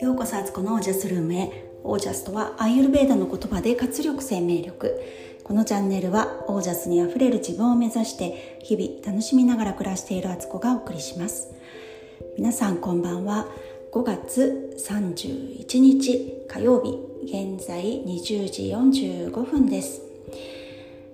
[0.00, 1.50] ようこそあつこのオージャスルームへ。
[1.84, 4.98] オージャスとはアイユルベーダの言葉で活力生命力。
[5.44, 11.50] このチャンネルはオージャスにあふれる自分を目指して日々楽しみながら暮らしているあつこがお送りします。
[12.38, 13.46] 皆さんこんばんは。
[13.92, 18.72] 5月31日火曜日現在20時
[19.30, 20.00] 45分です。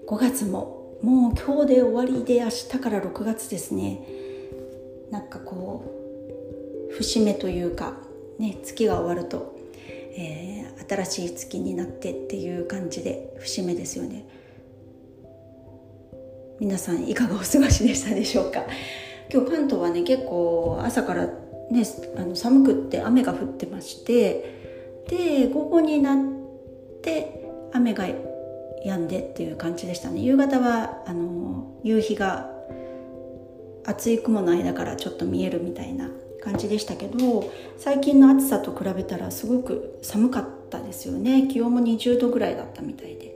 [0.06, 4.00] 5月ももう今日で終わりで明日から6月ですね。
[5.10, 5.84] なんかこ
[6.90, 7.94] う節目というか
[8.38, 9.56] ね月が終わると、
[10.16, 14.26] えー、新しい月になってっていう感じで節目ですよね。
[16.60, 18.64] 皆さんいかがお過ごしでしたでしょうか？
[19.32, 21.84] 今日関東はね結構朝からね
[22.16, 26.18] あの寒くって雨が降ってましてで午後になっ
[27.02, 28.06] て雨が
[28.84, 30.20] 止んでっていう感じでしたね。
[30.20, 32.50] 夕方はあの夕日が
[33.84, 36.08] 厚い雲の間からちょっと見えるみたいな
[36.42, 41.48] 感じでしたけど最近の暑さと比べたらすごく寒かったですよね。
[41.48, 43.32] 気温も20度ぐらいだったみたいで。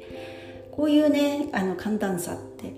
[0.77, 2.75] こういうねあの寒暖差って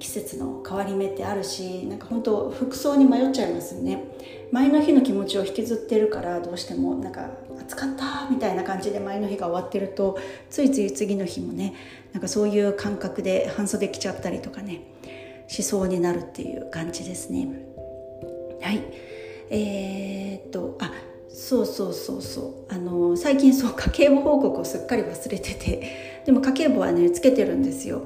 [0.00, 4.02] 季節の変わり目ってあるしなんか本当服装に迷っちゃいますよね。
[4.50, 7.30] 前の日の気持ちを引きずってるからどうしてもなんか
[7.68, 11.74] 暑かったみたいな感じで前の日が終わってるとついつい次の日もね
[12.12, 14.82] なんかそういう感覚で半袖着ちゃったりとかね
[15.46, 17.48] しそうになるっていう感じですね
[18.62, 18.82] はい
[19.50, 20.90] えー、っとあ
[21.28, 28.02] そうそうそうそうあの最近そう家計簿報告をすっかり忘れててでも家計簿はねつけてるんですよ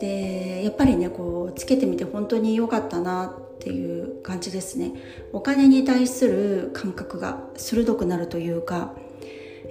[0.00, 4.92] でやっぱりねこうつけてみて本当に良かったなっていう感じですね。
[5.32, 8.94] お金に対する感覚が鋭くなるというか、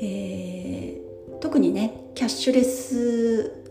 [0.01, 3.63] えー、特にねキャッシュレス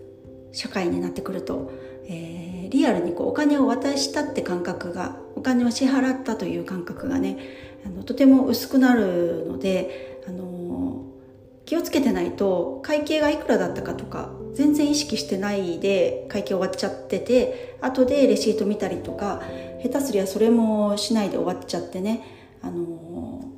[0.52, 1.72] 社会になってくると、
[2.06, 7.38] えー、リアルにこうお金を渡したって感覚がお金を支払ったという感覚がね
[7.84, 10.13] あのとても薄くなるので、
[11.66, 19.42] 気をつけてないと会計がいくらだったかとか全然意識してないで会計終わっちゃってて後でレシート見たりとか
[19.82, 22.22] 下手すりゃそれもしないで終わっちゃってね
[22.62, 23.50] あの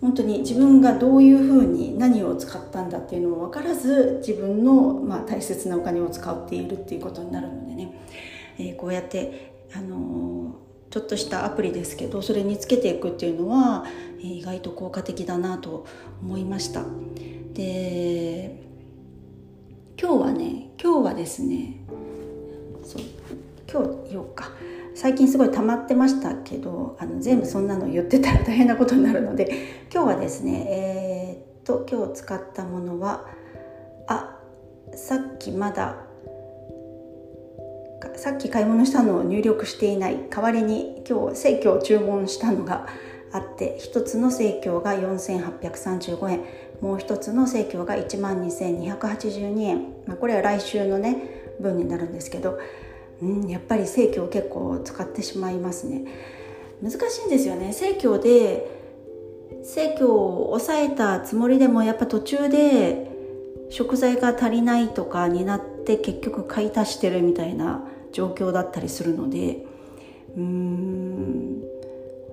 [0.00, 8.00] 本当に自分がどういうふうに何を使ったんだっていうのも分からず自分の、まあ、大切なお金を使っているっていうことになるのでね、
[8.58, 10.56] えー、こうやってあの
[10.90, 13.84] ちょっとしたアプリですけどそれにつけていくっていうのは、
[14.18, 15.86] えー、意外と効果的だなと
[16.20, 16.84] 思いました。
[17.54, 18.62] で
[20.00, 21.76] 今日はね今日はですね
[22.84, 23.02] そう
[23.70, 24.50] 今日言おうか。
[24.94, 33.26] 最近すごい溜まってましたけどあの全部そんなの言ってたら大変なことになるので今日はですねえー、っと今日使ったものは
[34.06, 34.36] あ
[34.94, 35.96] さっきまだ
[38.16, 40.28] さっき買い物したのを入力していない。
[40.30, 42.86] 代わりに今日生協を注文したのが
[43.32, 46.44] あって1つの生協が4835円。
[46.82, 52.58] もう1つの生協が1万2282円、まあ、これは来週のね分になるんですけど、
[53.22, 56.04] うん、やっぱり生協結構使ってしまいますね。
[56.82, 57.72] 難しいんですよね。
[57.72, 58.68] 生協で
[59.62, 63.08] 生協を抑えたつもりでもやっぱ途中で
[63.70, 69.64] 食材が足りないとかになって結局買い足してるみたいな状況だったりするので。
[70.36, 71.51] うーん。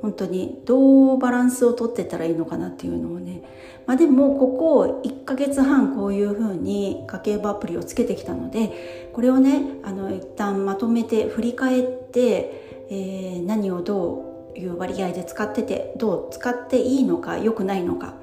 [0.01, 3.41] 本当にどうバランスをとってたらいいのかなっていうのをね、
[3.85, 18.13] まあ、でもここ1ヶ月半こういうふうに家計簿アプリをつけてきたのでこれをねあの一旦まとめて振り返って、えー、何をどういう割合で使っててどう使っていいのか良くないのか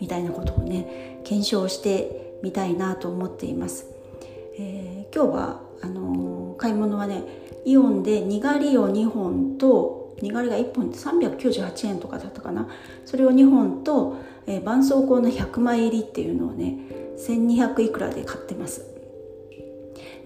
[0.00, 3.86] みたいなことをね検証してみたいなと思っています。
[4.56, 7.22] えー、今日はあのー、買い物はね
[7.64, 12.68] イオンでにがりを2本とにがりが1本398円とかだったかな。
[13.04, 14.16] それを2本と、
[14.46, 16.78] えー、絆創膏の100枚入りっていうのをね
[17.18, 18.86] 1200いくらで買ってます。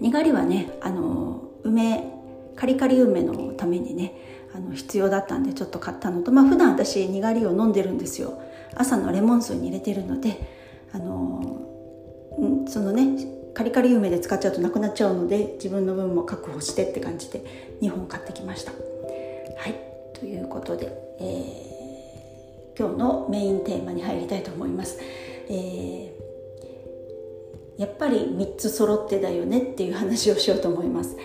[0.00, 2.12] にがりはねあの梅
[2.56, 4.14] カリカリ梅のためにね
[4.54, 8.40] あの必要だったんでちょっと買ったのとまあ普段私にがりを飲んでるんですよ。
[8.74, 10.38] 朝のレモン水に入れてるので
[10.92, 13.16] あのそのね
[13.54, 17.44] カリカリ梅で使っちゃうとなくなっちゃうので自分の分も確保してって感じで
[17.82, 18.72] 2本買ってきました。
[20.20, 24.98] ということで、えー、今日のメインテーマに入りたいと思います、
[25.48, 31.16] えー、やっぱり3つ揃ってだよねっていう話をしようと思います。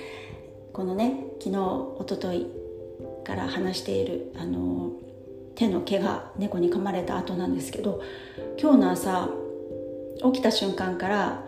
[0.74, 2.48] このね昨日おととい
[3.24, 4.92] から話しているあの
[5.56, 8.02] 手の毛が猫に噛まれた後なんですけど
[8.60, 9.30] 今日の朝
[10.24, 11.46] 起きた瞬間から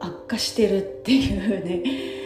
[0.00, 2.25] 悪化してるっていうね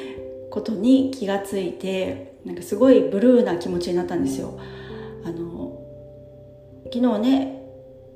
[0.51, 4.59] ことに気がついてなんかすごいブルーな気持ちになったんですよ。
[5.25, 5.79] あの
[6.93, 7.63] 昨日ね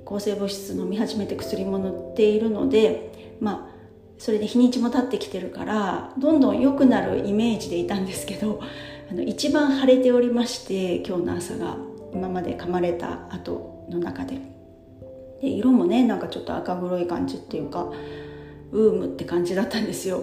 [0.04, 3.75] 抗生物質飲み始めて薬も塗っているのでまあ
[4.19, 8.60] それで日にちも経ってきてるからどんどん良くなるイメージでいたんですけど
[9.10, 11.76] あの一番晴れておりまして今日の朝が
[12.12, 14.54] 今まで噛まれた後の中で。
[15.40, 17.92] で色もねなんかちょっと赤黒い感じっていうか
[18.72, 20.22] ウームって感じだったんですよ。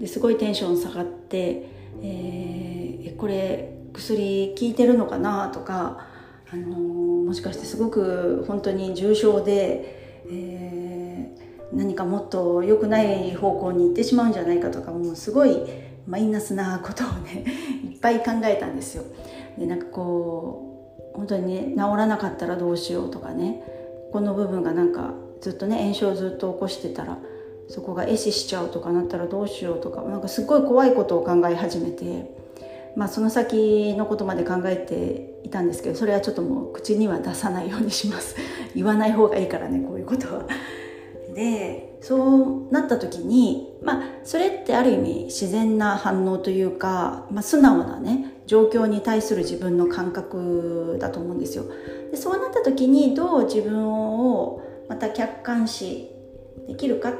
[0.00, 1.06] ですごいテンション下がっ、
[1.38, 6.06] えー、これ薬効いてるのかなとか、
[6.52, 15.58] あのー、もしかしてすごく本当に重症で、えー、何かもっと良くない方向に行ってしまうんじゃないかとかもうすごい
[16.06, 17.44] マイナスなことをね
[17.90, 19.04] いっぱい考えたんですよ。
[19.58, 23.62] でなんかこう本当にね治らなかったらどうしようとかね
[24.12, 27.18] この部分がなんかずっとね炎症をずっと起こしてたら
[27.68, 32.30] そこが壊死しちゃうとかなったらどうしようとかなんかすごい怖いことを考え始めて、
[32.96, 38.36] まあ、その先のことまで考えていたんですけどそれはちょっともう口には出さないようにします
[38.74, 40.46] 言わない方がいいからねこういうことは。
[41.34, 42.16] でそ
[42.68, 51.64] うなった時にまあそれってある意味自然な反応というか、まあ、素直なね状況に対する自分の感覚だと思うんですよ。
[52.10, 56.10] でそうなった時にどう自分をまた客観視
[56.68, 57.14] できるか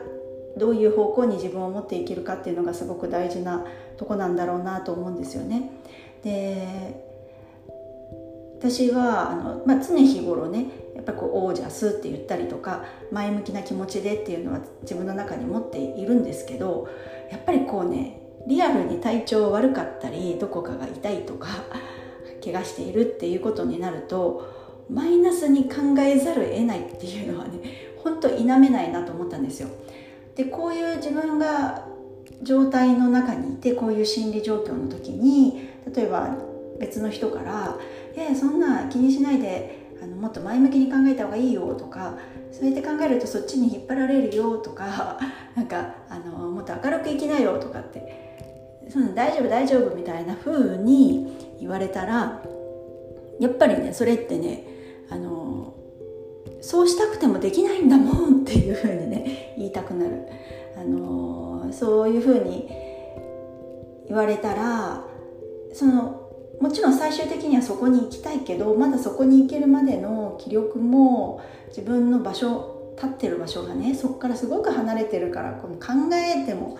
[0.57, 3.65] どういう方向に自分を持っていけるかっていうのがすごく大事な
[3.97, 5.71] とこなんだろうなと思うんですよね。
[6.23, 7.13] で
[8.59, 16.89] 私はあの、まあ、常日頃ねやっぱこうオージャスって言ったりとか前向きな気持ちでっていうのは自分の中に持っているんですけど
[17.33, 21.49] やっぱりこうねリアルに体調悪かったりどこかが痛いとか
[22.45, 29.69] 怪我しているっていうことになるとマイナスに考えざるを得ないっていうのはね本当否めないなと思ったんですよ。
[30.35, 31.87] でこういう自分が
[32.43, 36.37] 状態の中にいてこういう心理状況の時に例えば
[36.81, 37.79] 別の人から
[38.17, 42.19] 「えそんな気にしないであのもっと前向きに考えた方がいいよ」とか
[42.51, 45.19] そうやって考えるとそっちに引っ張られるよとか
[45.55, 48.33] なんかあのもっと明るく生きなよとかって
[48.89, 52.43] その大丈夫大丈夫みたいな風に言われたら
[53.39, 54.65] やっぱりねそれってね
[55.09, 55.75] あの
[56.63, 60.27] そうしたくてもできないんだもんっていうふうにね言いたくなる、
[60.77, 62.69] あのそういうふうに
[64.09, 65.05] 言われたら
[65.75, 66.31] その
[66.61, 76.79] もちろん最終的にはそこに行きたいけどまだそこに行けるまでの気力も自分の場所立ってる場所がねそこからすごく離れてるからこの考えても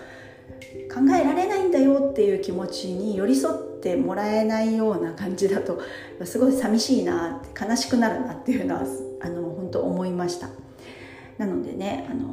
[0.93, 5.81] 考えられないんだよっていう気持ちに寄り添ってもらえないような感じだと
[6.23, 8.81] すごい寂しいな悲しくなるなっていうのは
[9.21, 10.49] あの本当思いました。
[11.39, 12.27] なのでねあの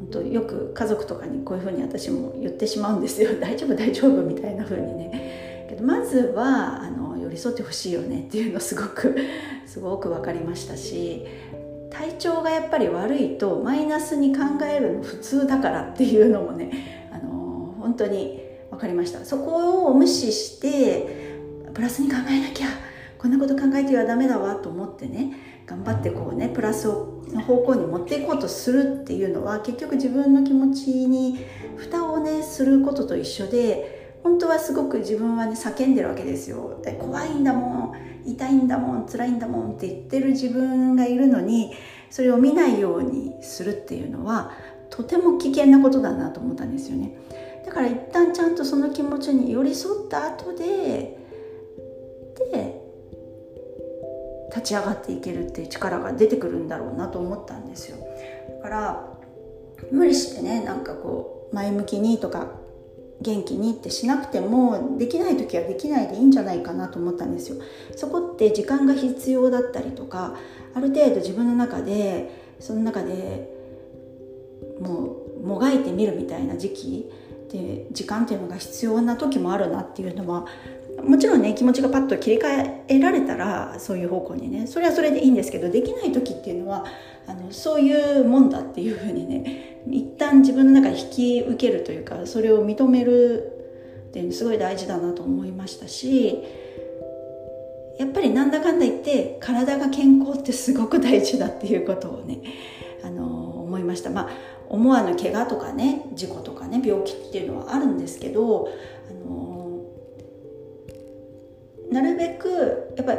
[0.00, 3.30] 本当よく家族とかにこういうふうに私も言ってしまうんですよ。
[3.40, 5.66] 大丈夫大丈夫みたいな風にね。
[5.68, 8.24] けどまずはあの寄り添ってほしいよね。
[8.26, 9.14] っていうのすごく
[9.64, 11.24] すごく分かりましたし
[11.90, 19.24] 体調がやっぱり悪いとマイナスに考えるの普通だからっていうのもね、あの本当に分かりました。
[19.24, 21.06] そこを無視して
[21.72, 22.66] プラスに考えなきゃ
[23.18, 31.44] こんなこと考えてはダメだわと思ってね頑張ってこうねプラスの方向に持っていこうとするっていうのは結局自分の気持ちに
[31.76, 36.82] 蓋をねすることと一緒で本当はすごく自分はね叫んでるわけですよ。
[37.00, 37.92] 怖いんだもん
[38.24, 41.72] 痛いんだもん辛いんだもんって言ってる自分がいるのに
[42.10, 44.52] それを見ないようにするっていうのは
[44.90, 47.12] とても危険なことだなと思ったんですよね。
[47.64, 51.25] だから一旦ちゃんとその気持ちに寄り添った後で
[54.66, 57.96] ち上がっていけるっていう力が出てくるんだろうなと思ったんですよ。
[58.58, 59.12] だから
[59.90, 62.48] 無理してねなんかこう前向きにとか
[63.20, 67.62] 元気にってしなくてもできない時はできないでいいんじゃないかなと思ったんですよ。
[67.94, 70.34] そこって時間が必要だったりとか
[70.74, 72.30] ある程度自分の中で
[72.60, 73.54] その中で
[74.80, 77.10] もうもがいてみるみたいな時期
[77.50, 80.46] で時間っていうのが必要な時もあるなっていうのは
[81.02, 86.84] もちろんね気持ちがパッと切り替えられたらそういう方向にねそれはそれでいいんですけどできない時っていうのは
[87.26, 93.52] あのそういうもんだっていうふうにね一旦自分の中で引き受けるというかそれを認める
[94.08, 96.42] っていうのすごい大事だなと思いましたし
[97.98, 102.40] やっぱりなんだかんだ言って体が健康ってすごく大事だっていうことをね
[103.02, 104.10] あの思いました。
[104.10, 108.68] まあ思わぬ怪我とかね事故とかね病気っていうのはあるんですけど
[109.08, 109.65] あの
[111.90, 113.18] なるべくやっぱり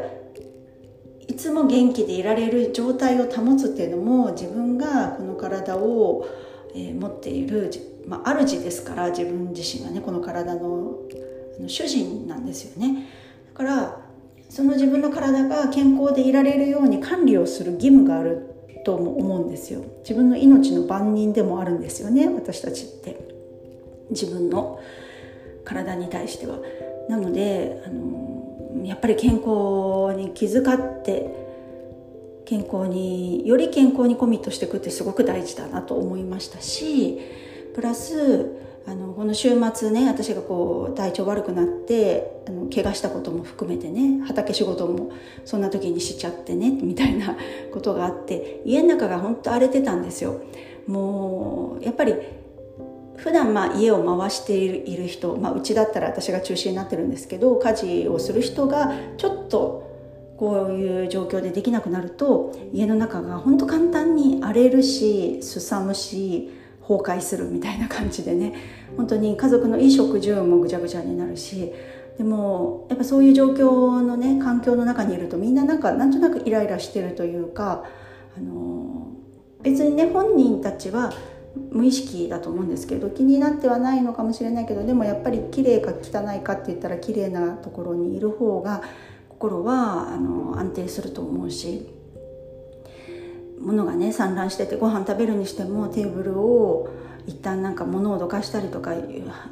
[1.27, 6.27] いつも元気でいられる状態を保つっていうのも自分がこの体を、
[6.73, 7.71] え、持っている、
[8.07, 10.95] まあ、主ですから自分自身がねこの体の
[11.67, 13.05] 主人なんですよね。
[13.53, 14.01] だから
[14.49, 18.55] その自分の体が健康でいられるように管理をする義務がある
[18.85, 19.83] と思うんですよ。
[20.03, 23.27] 自分の命の番人でもあるんですよね私たちって。
[24.09, 24.79] 自分の
[25.65, 26.59] 体に対しては。
[27.09, 28.36] なのであの
[28.87, 31.47] やっぱり健康に気遣って
[32.45, 37.19] 健康により健康にコミットしていくってすごく大事だなと思いましたし
[37.75, 45.11] プラスあのこの週末ね私がこう体調悪くなってあの怪我したことも含めてね畑仕事も
[45.43, 47.35] そんな時にしちゃってねみたいな
[47.73, 50.41] ことがあって家の中が本当荒れてたんですよ。
[50.87, 52.15] もうやっぱり
[53.17, 59.87] 普段まあ家を回している人、まあ、うちだったら私が中心になってるんですけど家事をする人がちょっと
[60.37, 66.51] こういう状況でできなくなると家の中が本当簡単に荒れるしすさむし
[66.87, 68.53] 崩壊するみたいな感じでね。
[68.95, 71.73] 本当に家族の衣食住もぐちゃぐちゃになるし。
[72.17, 77.83] でもやっぱそういう状況のね環境の中にいるとみんななんかなんとなくイライラしてるというか
[78.35, 79.11] あの
[79.61, 81.13] 別にね本人たちは
[81.71, 88.81] 無意識だと思うんですけど気になってはないのかもしれないけどでもやっぱり綺麗か汚いかって言ったら綺麗なところにいる方が
[89.29, 91.87] 心はあの安定すると思うし
[93.59, 96.89] 物がね散乱しててご飯食べるにしてもテーブルを
[97.27, 98.95] 一旦なんか物をどかしたりとか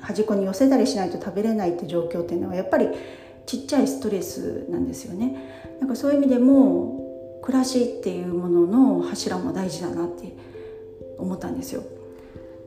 [0.01, 2.87] 端っこに寄せたりしないと食べれないって状況っていうのはやっぱり
[3.45, 5.77] ちっちゃいストレスなんですよね。
[5.79, 10.35] なんかそういう意味でも暮らしっていうものの柱も大事だなって
[11.17, 11.83] 思ったんですよ。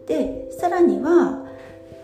[0.08, 1.46] でさらには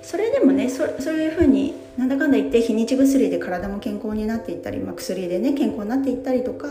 [0.02, 6.68] それでもねそそういうふうになんだかんだ言って日にち薬で体も健康になっていったり、まあ、薬でね健康になっていったりとか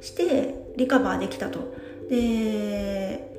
[0.00, 1.74] してリカバーできたと。
[2.10, 3.34] で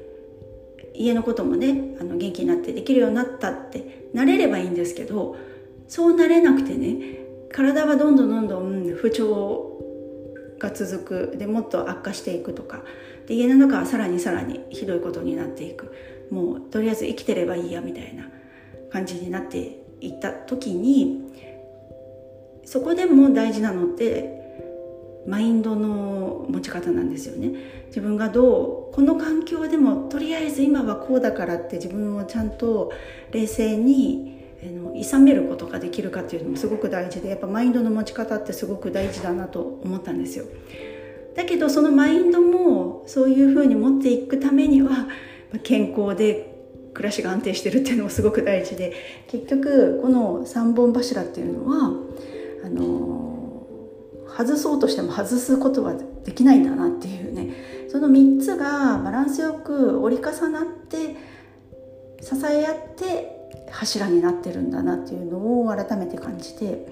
[0.93, 5.37] 家のこともねあの元気になってできるようになったってなれればいいんですけど
[5.87, 6.97] そうなれなくてね
[7.51, 9.77] 体はどんどんどんどん不調
[10.59, 11.37] が続く。
[11.37, 12.83] でもっと悪化していくとか。
[13.27, 15.91] で家の中はさらにさらにひどいことになっていく。
[16.29, 18.29] もうとりあえず生きてればいいやみたいな
[18.89, 21.31] 感じになっていった時に
[22.63, 24.37] そこでも大事なのって
[25.25, 27.51] マインドの持ち方なんですよね。
[27.87, 32.91] 自分がどうこの環境でもとりあえず今はこうだからって自分をちゃんと
[33.31, 34.37] 冷静に
[34.95, 40.45] 諌めることができるかっていうのもすごく大事でやっぱマインドの持ち方ってすごく大事だなと思ったんですよ。
[41.35, 45.07] だけどそのマインドもそういうふうに持っていくためには
[45.63, 46.55] 健康で
[46.93, 48.93] 暮らしが安定してるっていうのもすごく大事で
[49.27, 51.91] 結局この3本柱っていうのは
[52.65, 53.67] あの
[54.35, 55.93] 外そうとしても外すことは
[56.25, 57.77] できないんだなっていうね。
[57.89, 61.15] その3つがバランスよく折り重なって
[62.21, 63.37] 支え合って
[63.71, 66.85] 柱になってるんだなっていうのを改めて感じて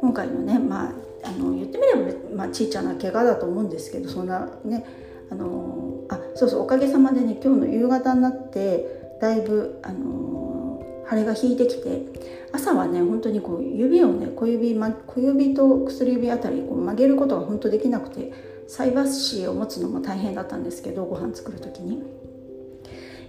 [0.00, 0.92] 今回のねまあ
[1.24, 4.84] あの言ってみれば、まあ、ちいちゃな怪我だと思うんですけどそんなね
[5.30, 12.02] あのあそうそうおかげさまでね今日の夕方になってだいぶ、あの、腫れが引いてきて
[12.52, 18.32] 朝はね本当にこう指をね小指、ま、小指と薬指あたりこう曲げることが本当できなくて
[18.68, 22.02] 菜箸を持つのも大変だったんですけどご飯作る時に。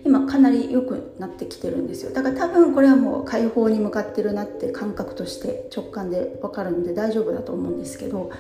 [0.06, 2.12] 今かなり良くなってきてるんですよ。
[2.12, 8.32] だから多分これはもう解放に向かってるなって感覚として直感で分かるので大丈夫だと思うんですけど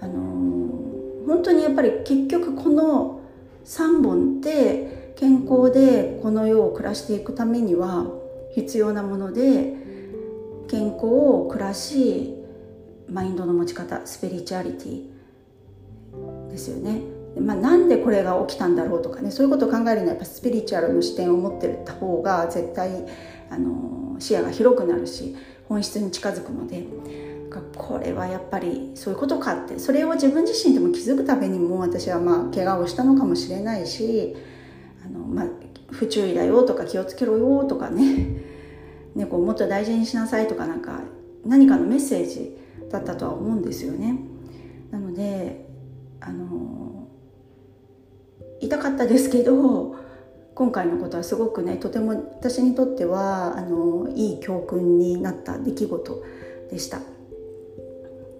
[0.00, 3.20] あのー、本当にやっぱり結局この
[3.66, 8.06] 3本って健康でこの世を暮らしていくためには
[8.54, 9.74] 必要なもので
[10.68, 12.34] 健康を暮らし
[13.10, 17.02] マインドの持ち方スピリチュアリティですよね。
[17.38, 23.06] まあ、なんでこれが起きたんだろうとかねそういうことを考えるのはやっぱスピリチュアルの視点を持ってた方が絶対
[23.50, 25.36] あの視野が広くなるし
[25.68, 26.84] 本質に近づくので
[27.76, 34.36] これはやっぱりそういうことかってそれを自分自身でも気づくためにも私はまあ怪我をしたのかもしれないし
[35.04, 35.46] あの、まあ、
[35.90, 38.36] 不注意だよとか気をつけろよとかね
[39.14, 41.00] 猫をもっと大事にしなさいとかなんか
[41.44, 42.56] 何かのメッセージ
[42.90, 44.18] だったとは思うんですよね。
[44.90, 45.66] なので
[46.20, 47.08] あの
[48.60, 49.94] 痛かったですけど
[50.54, 56.22] 今回のことはすごくねとても私にとってはあのいい教訓になった出来事
[56.70, 57.00] でした。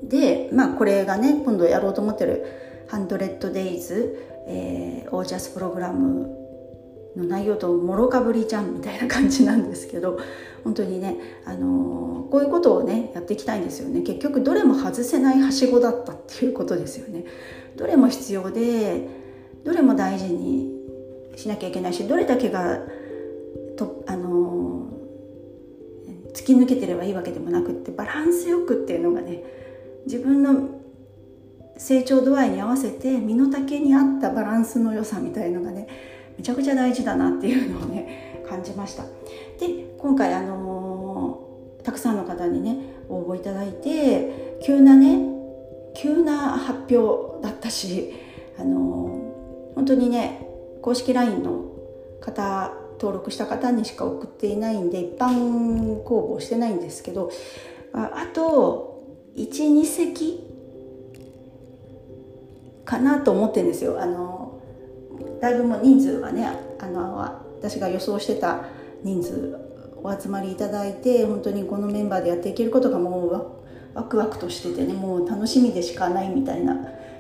[0.02, 2.45] でまあこれがね今度やろうと思ってる
[2.88, 6.28] 「100 days、えー、オージャスプログラム
[7.17, 10.19] の内容ともろかぶりじゃんみたいな感じなんですけど
[10.64, 14.02] 本当にね、あのー、こういうことをねやっていきたいんですよね。
[14.02, 17.25] 結局どれも外せないはしごだったっていうことですよね。
[17.76, 19.09] どれも必要で
[19.64, 20.78] どれも大事に
[21.37, 22.81] しなきゃいけないしどれだけが
[23.76, 29.43] と、あのー、突き抜けてればいいわけでもなくってバランスよくっていうのがね
[30.07, 30.78] 自分の
[31.76, 35.87] 成長度合いに合わせて身の丈に合ったバランスの良さみたいのがね
[36.37, 39.05] めちゃくちゃ大事だなっていうのをね感じました。
[39.05, 42.76] で今回あのー、たくさんの方にね
[43.09, 45.21] 応募いただいて急なね
[45.95, 48.12] 急な発表だったし
[48.59, 50.47] あのー、本当にね
[50.83, 51.64] 公式 LINE の
[52.21, 57.31] 方登録した方にしか送っていないんで一般公募してないんですけど
[57.93, 58.88] あと
[59.47, 60.49] 12席。
[62.88, 64.00] かなと思ってんですよ。
[64.00, 64.59] あの
[65.42, 66.49] だいぶも人数はね
[66.80, 67.18] あの
[67.59, 68.64] 私が予想してた
[69.04, 69.59] 人数
[70.02, 73.47] お集まりいただいて本当にこのメンバーでやっていけることがもう
[73.95, 76.76] ワクワクとしててねもう楽しみでしかないみたいな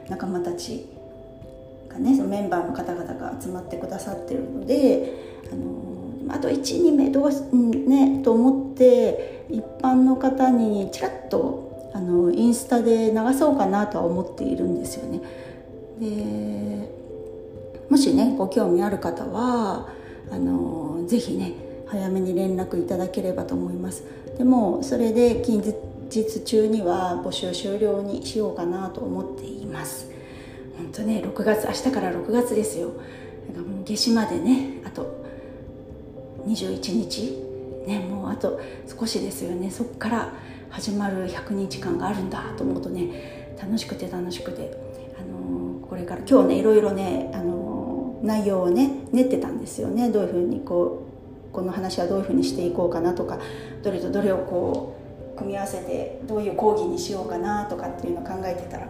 [0.08, 0.86] 仲間たち
[1.88, 11.67] がねそのメンバーの方々が集まってくださってるのであのあと12名どうねと思って一般の方にちらっと
[11.98, 15.20] あのインスタで流そうかなとは思っているんですよね。
[15.98, 16.88] で
[17.90, 19.88] もしねご興味ある方は
[20.30, 21.54] あのぜひね
[21.88, 24.04] 早めに連絡いただければと思います。
[24.36, 30.08] でもそれで近日中には募集終了にしようかなと思っています。
[30.76, 32.92] 本当ね6月明日から6月ですよ。
[33.48, 35.24] だからもう夏至までねあと
[36.46, 37.47] 21日
[37.88, 39.70] ねもうあと少しですよね。
[39.70, 40.32] そこから
[40.70, 44.78] 始まる100日間があるんだと思うとね楽しくて楽しくて
[45.18, 50.10] あのこれから今日ねいろいろねあの内容をね練ってたんですよね。
[50.10, 51.06] どういうふうにこ
[51.50, 53.38] うこの話はどういうふうにしていこうかなとか
[53.82, 54.96] どれとどれをこ
[55.34, 58.88] う組み合わせてどういう講義にしようかなとかっていうのを考えてたら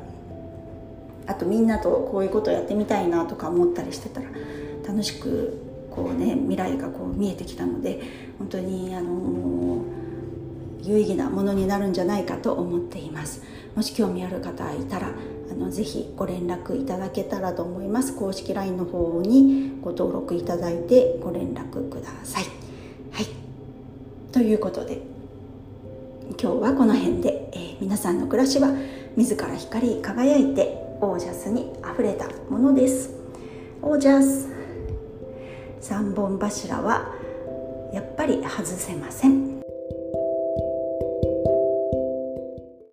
[1.27, 4.29] あとみんなとこういうことをやってみたいなとか思ったりしてたら
[4.87, 8.01] 楽しくこうね未来がこう見えてきたので
[8.39, 9.83] 本当にあの
[10.83, 13.43] 有意義なものになるんじゃないかと思っています。
[13.75, 15.13] もし興味ある方いたら
[15.51, 18.17] あのぜひご連絡いただけたらと思います。
[18.17, 22.45] 公式 LINE の方にご登録いただいてご連絡ください。
[23.13, 23.27] はい。
[24.33, 25.03] ということで
[26.41, 28.73] 今日はこの辺で、えー、皆さんの暮らしは
[29.17, 33.11] 自ら光り輝いてオージャスにあふれたものです。
[33.83, 34.58] オージャス。
[35.81, 37.15] 3本柱は
[37.93, 39.48] やっぱり外せません。